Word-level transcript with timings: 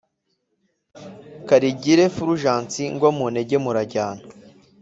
karegire 1.47 2.05
fulgence 2.15 2.81
ngwa 2.93 3.09
muntege 3.17 3.57
murajyana! 3.63 4.23